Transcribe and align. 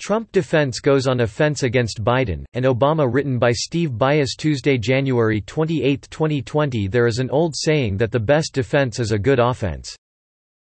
Trump 0.00 0.32
defense 0.32 0.80
goes 0.80 1.06
on 1.06 1.20
offense 1.20 1.62
against 1.62 2.02
Biden, 2.02 2.42
and 2.54 2.64
Obama 2.64 3.06
written 3.12 3.38
by 3.38 3.52
Steve 3.52 3.90
Byas 3.90 4.34
Tuesday 4.34 4.78
January 4.78 5.42
28, 5.42 6.08
2020 6.10 6.88
There 6.88 7.06
is 7.06 7.18
an 7.18 7.28
old 7.28 7.54
saying 7.54 7.98
that 7.98 8.10
the 8.10 8.18
best 8.18 8.54
defense 8.54 8.98
is 8.98 9.12
a 9.12 9.18
good 9.18 9.38
offense. 9.38 9.94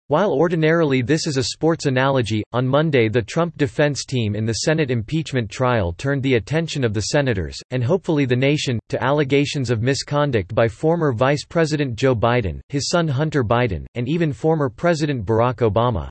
While 0.08 0.34
ordinarily 0.34 1.02
this 1.02 1.26
is 1.26 1.38
a 1.38 1.44
sports 1.44 1.86
analogy, 1.86 2.44
on 2.52 2.68
Monday 2.68 3.08
the 3.08 3.22
Trump 3.22 3.56
defense 3.56 4.04
team 4.04 4.36
in 4.36 4.46
the 4.46 4.66
Senate 4.66 4.92
impeachment 4.92 5.50
trial 5.50 5.94
turned 5.94 6.22
the 6.22 6.36
attention 6.36 6.84
of 6.84 6.94
the 6.94 7.02
senators, 7.02 7.58
and 7.72 7.82
hopefully 7.82 8.26
the 8.26 8.36
nation, 8.36 8.78
to 8.90 9.02
allegations 9.02 9.70
of 9.70 9.82
misconduct 9.82 10.54
by 10.54 10.68
former 10.68 11.14
Vice 11.14 11.46
President 11.46 11.96
Joe 11.96 12.14
Biden, 12.14 12.60
his 12.68 12.90
son 12.90 13.08
Hunter 13.08 13.46
Biden, 13.46 13.86
and 13.96 14.10
even 14.10 14.34
former 14.34 14.68
President 14.68 15.26
Barack 15.26 15.60
Obama. 15.60 16.10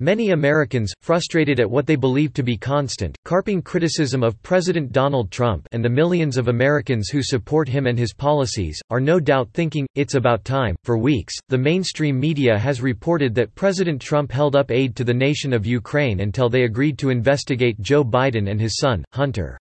Many 0.00 0.32
Americans, 0.32 0.92
frustrated 1.00 1.58
at 1.58 1.70
what 1.70 1.86
they 1.86 1.96
believe 1.96 2.34
to 2.34 2.42
be 2.42 2.58
constant, 2.58 3.16
carping 3.24 3.62
criticism 3.62 4.22
of 4.22 4.42
President 4.42 4.92
Donald 4.92 5.30
Trump 5.30 5.66
and 5.72 5.82
the 5.82 5.88
millions 5.88 6.36
of 6.36 6.48
Americans 6.48 7.08
who 7.08 7.22
support 7.22 7.66
him 7.66 7.86
and 7.86 7.98
his 7.98 8.12
policies, 8.12 8.78
are 8.90 9.00
no 9.00 9.18
doubt 9.18 9.48
thinking, 9.54 9.86
it's 9.94 10.14
about 10.14 10.44
time. 10.44 10.76
For 10.84 10.98
weeks, 10.98 11.34
the 11.48 11.56
mainstream 11.56 12.20
media 12.20 12.58
has 12.58 12.82
reported 12.82 13.34
that 13.36 13.54
President 13.54 14.02
Trump 14.02 14.30
held 14.30 14.54
up 14.54 14.70
aid 14.70 14.94
to 14.96 15.04
the 15.04 15.14
nation 15.14 15.54
of 15.54 15.64
Ukraine 15.64 16.20
until 16.20 16.50
they 16.50 16.64
agreed 16.64 16.98
to 16.98 17.08
investigate 17.08 17.80
Joe 17.80 18.04
Biden 18.04 18.50
and 18.50 18.60
his 18.60 18.76
son, 18.76 19.02
Hunter. 19.14 19.58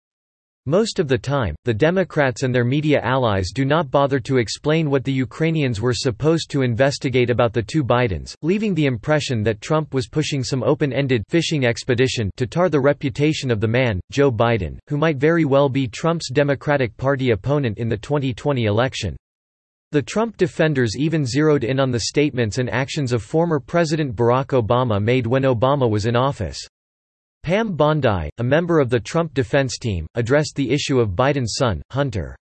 Most 0.66 1.00
of 1.00 1.08
the 1.08 1.18
time, 1.18 1.56
the 1.64 1.74
Democrats 1.74 2.44
and 2.44 2.54
their 2.54 2.64
media 2.64 3.00
allies 3.00 3.50
do 3.52 3.64
not 3.64 3.90
bother 3.90 4.20
to 4.20 4.36
explain 4.36 4.88
what 4.88 5.02
the 5.02 5.12
Ukrainians 5.12 5.80
were 5.80 5.92
supposed 5.92 6.52
to 6.52 6.62
investigate 6.62 7.30
about 7.30 7.52
the 7.52 7.64
two 7.64 7.82
Bidens, 7.82 8.36
leaving 8.42 8.72
the 8.72 8.86
impression 8.86 9.42
that 9.42 9.60
Trump 9.60 9.92
was 9.92 10.06
pushing 10.06 10.44
some 10.44 10.62
open-ended 10.62 11.24
fishing 11.28 11.66
expedition 11.66 12.30
to 12.36 12.46
tar 12.46 12.68
the 12.68 12.78
reputation 12.78 13.50
of 13.50 13.58
the 13.58 13.66
man, 13.66 13.98
Joe 14.12 14.30
Biden, 14.30 14.78
who 14.88 14.96
might 14.96 15.16
very 15.16 15.44
well 15.44 15.68
be 15.68 15.88
Trump's 15.88 16.30
Democratic 16.30 16.97
Party 16.97 17.32
opponent 17.32 17.78
in 17.78 17.88
the 17.88 17.97
2020 17.97 18.66
election. 18.66 19.16
The 19.91 20.00
Trump 20.00 20.36
defenders 20.36 20.97
even 20.97 21.26
zeroed 21.26 21.64
in 21.64 21.80
on 21.80 21.91
the 21.91 22.00
statements 22.00 22.58
and 22.58 22.70
actions 22.70 23.12
of 23.12 23.24
former 23.24 23.58
President 23.58 24.14
Barack 24.14 24.56
Obama 24.62 25.02
made 25.02 25.26
when 25.26 25.42
Obama 25.42 25.91
was 25.91 26.06
in 26.06 26.14
office. 26.14 26.64
Pam 27.42 27.74
Bondi, 27.74 28.30
a 28.38 28.44
member 28.44 28.78
of 28.78 28.88
the 28.88 29.00
Trump 29.00 29.34
defense 29.34 29.76
team, 29.76 30.06
addressed 30.14 30.54
the 30.54 30.70
issue 30.70 31.00
of 31.00 31.16
Biden's 31.16 31.56
son, 31.58 31.82
Hunter. 31.90 32.36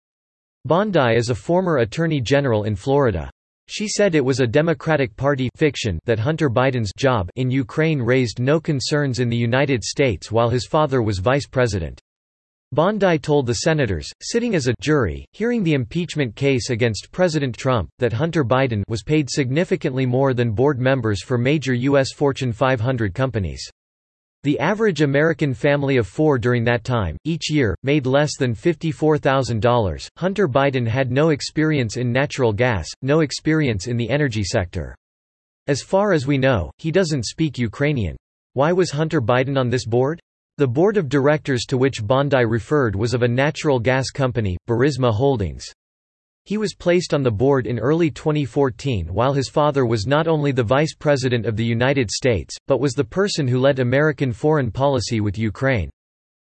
Bondi 0.64 1.14
is 1.14 1.30
a 1.30 1.36
former 1.36 1.76
attorney 1.76 2.20
general 2.20 2.64
in 2.64 2.74
Florida. 2.74 3.30
She 3.68 3.86
said 3.86 4.16
it 4.16 4.24
was 4.24 4.40
a 4.40 4.46
Democratic 4.46 5.14
Party 5.14 5.50
fiction 5.54 6.00
that 6.04 6.18
Hunter 6.18 6.50
Biden's 6.50 6.90
job 6.98 7.30
in 7.36 7.48
Ukraine 7.48 8.02
raised 8.02 8.40
no 8.40 8.58
concerns 8.58 9.20
in 9.20 9.28
the 9.28 9.36
United 9.36 9.84
States 9.84 10.32
while 10.32 10.50
his 10.50 10.66
father 10.66 11.00
was 11.00 11.20
vice 11.20 11.46
president. 11.46 12.00
Bondi 12.72 13.20
told 13.20 13.46
the 13.46 13.54
senators, 13.54 14.10
sitting 14.20 14.56
as 14.56 14.66
a 14.66 14.74
jury, 14.80 15.24
hearing 15.32 15.62
the 15.62 15.74
impeachment 15.74 16.34
case 16.34 16.70
against 16.70 17.12
President 17.12 17.56
Trump, 17.56 17.88
that 18.00 18.12
Hunter 18.12 18.44
Biden 18.44 18.82
was 18.88 19.04
paid 19.04 19.30
significantly 19.30 20.06
more 20.06 20.34
than 20.34 20.50
board 20.50 20.80
members 20.80 21.22
for 21.22 21.38
major 21.38 21.72
U.S. 21.72 22.12
Fortune 22.12 22.52
500 22.52 23.14
companies. 23.14 23.70
The 24.48 24.60
average 24.60 25.02
American 25.02 25.52
family 25.52 25.98
of 25.98 26.06
four 26.06 26.38
during 26.38 26.64
that 26.64 26.82
time, 26.82 27.18
each 27.24 27.50
year, 27.50 27.76
made 27.82 28.06
less 28.06 28.38
than 28.38 28.54
$54,000. 28.54 30.08
Hunter 30.16 30.48
Biden 30.48 30.88
had 30.88 31.10
no 31.10 31.28
experience 31.28 31.98
in 31.98 32.10
natural 32.10 32.54
gas, 32.54 32.88
no 33.02 33.20
experience 33.20 33.88
in 33.88 33.98
the 33.98 34.08
energy 34.08 34.42
sector. 34.42 34.96
As 35.66 35.82
far 35.82 36.14
as 36.14 36.26
we 36.26 36.38
know, 36.38 36.70
he 36.78 36.90
doesn't 36.90 37.26
speak 37.26 37.58
Ukrainian. 37.58 38.16
Why 38.54 38.72
was 38.72 38.90
Hunter 38.90 39.20
Biden 39.20 39.58
on 39.58 39.68
this 39.68 39.84
board? 39.84 40.18
The 40.56 40.66
board 40.66 40.96
of 40.96 41.10
directors 41.10 41.66
to 41.66 41.76
which 41.76 42.02
Bondi 42.02 42.46
referred 42.46 42.96
was 42.96 43.12
of 43.12 43.24
a 43.24 43.28
natural 43.28 43.78
gas 43.78 44.08
company, 44.08 44.56
Burisma 44.66 45.12
Holdings. 45.12 45.66
He 46.48 46.56
was 46.56 46.72
placed 46.72 47.12
on 47.12 47.22
the 47.22 47.30
board 47.30 47.66
in 47.66 47.78
early 47.78 48.10
2014 48.10 49.12
while 49.12 49.34
his 49.34 49.50
father 49.50 49.84
was 49.84 50.06
not 50.06 50.26
only 50.26 50.50
the 50.50 50.62
Vice 50.62 50.94
President 50.94 51.44
of 51.44 51.56
the 51.56 51.64
United 51.64 52.10
States, 52.10 52.56
but 52.66 52.80
was 52.80 52.94
the 52.94 53.04
person 53.04 53.46
who 53.46 53.58
led 53.58 53.80
American 53.80 54.32
foreign 54.32 54.70
policy 54.70 55.20
with 55.20 55.36
Ukraine. 55.36 55.90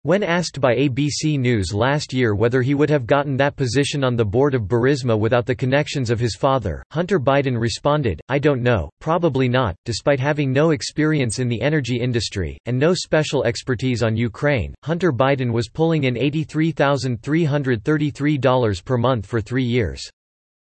When 0.02 0.22
asked 0.22 0.60
by 0.60 0.76
ABC 0.76 1.40
News 1.40 1.74
last 1.74 2.12
year 2.12 2.36
whether 2.36 2.62
he 2.62 2.74
would 2.74 2.88
have 2.88 3.04
gotten 3.04 3.36
that 3.36 3.56
position 3.56 4.04
on 4.04 4.14
the 4.14 4.24
board 4.24 4.54
of 4.54 4.68
Burisma 4.68 5.18
without 5.18 5.44
the 5.44 5.56
connections 5.56 6.08
of 6.08 6.20
his 6.20 6.36
father, 6.36 6.84
Hunter 6.92 7.18
Biden 7.18 7.58
responded, 7.58 8.20
I 8.28 8.38
don't 8.38 8.62
know, 8.62 8.90
probably 9.00 9.48
not. 9.48 9.74
Despite 9.84 10.20
having 10.20 10.52
no 10.52 10.70
experience 10.70 11.40
in 11.40 11.48
the 11.48 11.60
energy 11.60 11.96
industry, 11.96 12.56
and 12.66 12.78
no 12.78 12.94
special 12.94 13.42
expertise 13.42 14.04
on 14.04 14.16
Ukraine, 14.16 14.72
Hunter 14.84 15.12
Biden 15.12 15.52
was 15.52 15.68
pulling 15.68 16.04
in 16.04 16.14
$83,333 16.14 18.84
per 18.84 18.96
month 18.96 19.26
for 19.26 19.40
three 19.40 19.64
years. 19.64 20.08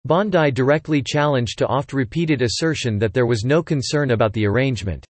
Bondi 0.05 0.49
directly 0.49 1.03
challenged 1.05 1.57
to 1.57 1.67
oft-repeated 1.67 2.41
assertion 2.41 2.97
that 2.99 3.13
there 3.13 3.25
was 3.25 3.43
no 3.43 3.61
concern 3.61 4.11
about 4.11 4.31
the 4.31 4.45
arrangement. 4.45 5.05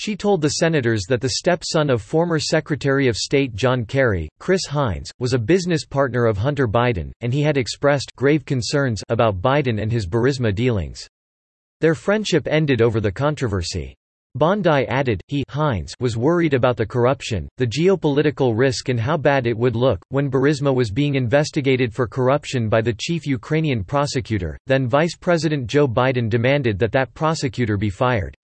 She 0.00 0.14
told 0.14 0.42
the 0.42 0.48
senators 0.50 1.06
that 1.08 1.20
the 1.20 1.30
stepson 1.40 1.90
of 1.90 2.02
former 2.02 2.38
Secretary 2.38 3.08
of 3.08 3.16
State 3.16 3.56
John 3.56 3.84
Kerry, 3.84 4.28
Chris 4.38 4.64
Heinz, 4.64 5.10
was 5.18 5.34
a 5.34 5.40
business 5.40 5.84
partner 5.84 6.26
of 6.26 6.38
Hunter 6.38 6.68
Biden, 6.68 7.10
and 7.20 7.34
he 7.34 7.42
had 7.42 7.56
expressed 7.56 8.14
grave 8.14 8.44
concerns 8.44 9.02
about 9.08 9.42
Biden 9.42 9.82
and 9.82 9.90
his 9.90 10.06
Burisma 10.06 10.54
dealings. 10.54 11.04
Their 11.80 11.96
friendship 11.96 12.46
ended 12.46 12.80
over 12.80 13.00
the 13.00 13.10
controversy. 13.10 13.96
Bondi 14.36 14.86
added, 14.86 15.20
he 15.26 15.42
Heinz 15.48 15.94
was 15.98 16.16
worried 16.16 16.54
about 16.54 16.76
the 16.76 16.86
corruption, 16.86 17.48
the 17.56 17.66
geopolitical 17.66 18.56
risk 18.56 18.90
and 18.90 19.00
how 19.00 19.16
bad 19.16 19.48
it 19.48 19.58
would 19.58 19.74
look, 19.74 19.98
when 20.10 20.30
Burisma 20.30 20.72
was 20.72 20.92
being 20.92 21.16
investigated 21.16 21.92
for 21.92 22.06
corruption 22.06 22.68
by 22.68 22.80
the 22.80 22.94
chief 23.00 23.26
Ukrainian 23.26 23.82
prosecutor, 23.82 24.56
then 24.68 24.86
Vice 24.86 25.16
President 25.16 25.66
Joe 25.66 25.88
Biden 25.88 26.30
demanded 26.30 26.78
that 26.78 26.92
that 26.92 27.12
prosecutor 27.14 27.76
be 27.76 27.90
fired. 27.90 28.36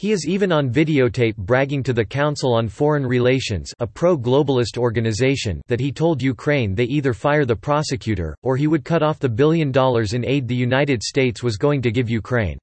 He 0.00 0.12
is 0.12 0.28
even 0.28 0.52
on 0.52 0.70
videotape 0.70 1.36
bragging 1.36 1.82
to 1.82 1.92
the 1.92 2.04
Council 2.04 2.54
on 2.54 2.68
Foreign 2.68 3.04
Relations 3.04 3.72
a 3.80 3.86
pro-globalist 3.88 4.78
organization 4.78 5.60
that 5.66 5.80
he 5.80 5.90
told 5.90 6.22
Ukraine 6.22 6.76
they 6.76 6.84
either 6.84 7.12
fire 7.12 7.44
the 7.44 7.56
prosecutor, 7.56 8.32
or 8.44 8.56
he 8.56 8.68
would 8.68 8.84
cut 8.84 9.02
off 9.02 9.18
the 9.18 9.28
billion 9.28 9.72
dollars 9.72 10.12
in 10.12 10.24
aid 10.24 10.46
the 10.46 10.54
United 10.54 11.02
States 11.02 11.42
was 11.42 11.56
going 11.56 11.82
to 11.82 11.90
give 11.90 12.08
Ukraine. 12.08 12.60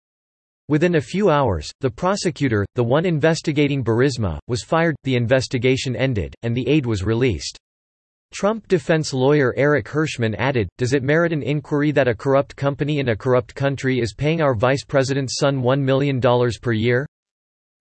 Within 0.70 0.96
a 0.96 1.02
few 1.02 1.30
hours, 1.30 1.70
the 1.82 1.90
prosecutor, 1.90 2.66
the 2.76 2.84
one 2.86 3.06
investigating 3.06 3.84
Burisma, 3.84 4.40
was 4.48 4.64
fired, 4.64 4.96
the 5.04 5.18
investigation 5.18 5.94
ended, 5.94 6.34
and 6.44 6.56
the 6.56 6.66
aid 6.70 6.86
was 6.86 7.04
released. 7.04 7.58
Trump 8.34 8.66
defense 8.70 9.14
lawyer 9.14 9.54
Eric 9.58 9.90
Herschmann 9.90 10.36
added, 10.36 10.70
Does 10.78 10.94
it 10.94 11.04
merit 11.04 11.34
an 11.34 11.44
inquiry 11.44 11.92
that 11.92 12.08
a 12.08 12.16
corrupt 12.16 12.56
company 12.56 13.00
in 13.00 13.10
a 13.10 13.16
corrupt 13.16 13.54
country 13.56 14.00
is 14.00 14.14
paying 14.14 14.40
our 14.40 14.56
vice 14.56 14.86
president's 14.86 15.38
son 15.38 15.62
$1 15.62 15.82
million 15.82 16.22
per 16.62 16.72
year? 16.72 17.06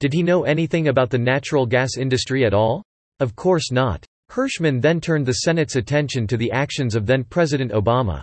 Did 0.04 0.12
he 0.12 0.22
know 0.22 0.44
anything 0.44 0.88
about 0.88 1.08
the 1.08 1.16
natural 1.16 1.64
gas 1.64 1.96
industry 1.96 2.44
at 2.44 2.52
all? 2.52 2.84
Of 3.20 3.34
course 3.34 3.72
not. 3.72 4.04
Herschmann 4.28 4.78
then 4.78 5.00
turned 5.00 5.24
the 5.24 5.32
Senate's 5.32 5.76
attention 5.76 6.26
to 6.26 6.36
the 6.36 6.52
actions 6.52 6.94
of 6.94 7.06
then-President 7.06 7.72
Obama. 7.72 8.20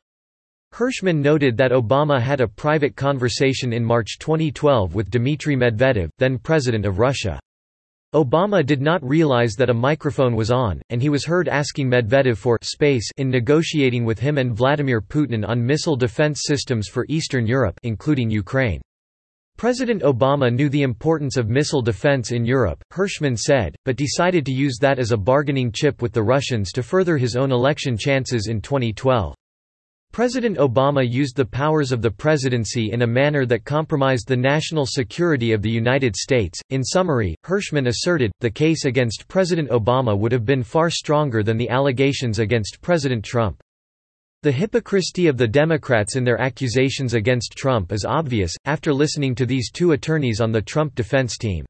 Herschmann 0.74 1.24
noted 1.24 1.58
that 1.58 1.72
Obama 1.72 2.22
had 2.22 2.40
a 2.40 2.48
private 2.48 2.96
conversation 2.96 3.74
in 3.74 3.84
March 3.84 4.20
2012 4.20 4.94
with 4.94 5.10
Dmitry 5.10 5.56
Medvedev, 5.56 6.12
then 6.20 6.38
President 6.38 6.86
of 6.86 7.00
Russia. 7.00 7.40
Obama 8.14 8.64
did 8.64 8.80
not 8.80 9.04
realize 9.04 9.56
that 9.56 9.72
a 9.72 9.74
microphone 9.74 10.36
was 10.36 10.52
on, 10.52 10.84
and 10.92 11.02
he 11.02 11.10
was 11.10 11.26
heard 11.26 11.48
asking 11.48 11.90
Medvedev 11.90 12.38
for 12.38 12.60
space 12.62 13.10
in 13.18 13.32
negotiating 13.32 14.06
with 14.06 14.20
him 14.20 14.38
and 14.38 14.56
Vladimir 14.56 15.02
Putin 15.02 15.44
on 15.50 15.66
missile 15.66 15.96
defense 15.96 16.42
systems 16.44 16.88
for 16.88 17.08
Eastern 17.10 17.48
Europe 17.48 17.80
including 17.82 18.30
Ukraine. 18.30 18.82
President 19.62 20.02
Obama 20.02 20.52
knew 20.52 20.70
the 20.70 20.82
importance 20.82 21.38
of 21.38 21.48
missile 21.48 21.84
defense 21.84 22.32
in 22.32 22.44
Europe, 22.44 22.84
Herschmann 22.90 23.38
said, 23.38 23.76
but 23.86 23.96
decided 23.96 24.44
to 24.44 24.52
use 24.52 24.80
that 24.82 24.98
as 24.98 25.12
a 25.12 25.18
bargaining 25.18 25.72
chip 25.72 26.02
with 26.02 26.14
the 26.14 26.24
Russians 26.24 26.72
to 26.72 26.82
further 26.82 27.16
his 27.16 27.36
own 27.36 27.52
election 27.52 27.96
chances 27.96 28.48
in 28.48 28.60
2012. 28.60 29.36
President 30.12 30.58
Obama 30.58 31.08
used 31.08 31.36
the 31.36 31.46
powers 31.46 31.92
of 31.92 32.02
the 32.02 32.10
presidency 32.10 32.92
in 32.92 33.04
a 33.04 33.08
manner 33.08 33.46
that 33.46 33.64
compromised 33.64 34.28
the 34.28 34.36
national 34.36 34.88
security 34.88 35.52
of 35.52 35.62
the 35.62 35.70
United 35.70 36.16
States. 36.16 36.60
In 36.72 36.84
summary, 36.84 37.36
Herschmann 37.44 37.86
asserted, 37.86 38.32
the 38.40 38.50
case 38.50 38.86
against 38.86 39.28
President 39.28 39.70
Obama 39.70 40.18
would 40.18 40.32
have 40.32 40.44
been 40.44 40.64
far 40.64 40.90
stronger 40.90 41.44
than 41.44 41.58
the 41.58 41.70
allegations 41.70 42.40
against 42.40 42.82
President 42.82 43.24
Trump. 43.24 43.62
The 44.44 44.52
hypocrisy 44.52 45.28
of 45.28 45.38
the 45.38 45.48
Democrats 45.48 46.16
in 46.16 46.24
their 46.24 46.42
accusations 46.42 47.14
against 47.14 47.56
Trump 47.56 47.92
is 47.92 48.06
obvious, 48.06 48.52
after 48.66 48.92
listening 48.92 49.36
to 49.36 49.46
these 49.46 49.70
two 49.70 49.92
attorneys 49.92 50.42
on 50.42 50.52
the 50.52 50.64
Trump 50.64 50.96
defense 50.96 51.38
team. 51.38 51.64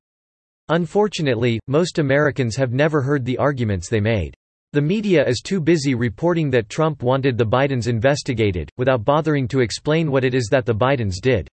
Unfortunately, 0.70 1.60
most 1.68 2.00
Americans 2.00 2.56
have 2.56 2.72
never 2.72 3.02
heard 3.02 3.26
the 3.26 3.38
arguments 3.38 3.90
they 3.90 4.00
made. 4.00 4.34
The 4.72 4.82
media 4.82 5.28
is 5.28 5.42
too 5.42 5.60
busy 5.60 5.96
reporting 5.96 6.50
that 6.52 6.70
Trump 6.70 7.04
wanted 7.04 7.38
the 7.38 7.46
Bidens 7.46 7.88
investigated, 7.88 8.70
without 8.78 9.04
bothering 9.04 9.50
to 9.50 9.60
explain 9.60 10.10
what 10.10 10.24
it 10.24 10.34
is 10.34 10.48
that 10.50 10.66
the 10.66 10.74
Bidens 10.74 11.20
did. 11.22 11.50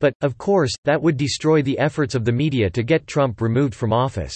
But, 0.00 0.14
of 0.22 0.38
course, 0.38 0.72
that 0.86 1.02
would 1.02 1.18
destroy 1.18 1.60
the 1.60 1.78
efforts 1.78 2.14
of 2.14 2.24
the 2.24 2.32
media 2.32 2.70
to 2.70 2.82
get 2.82 3.06
Trump 3.06 3.42
removed 3.42 3.74
from 3.74 3.92
office. 3.92 4.34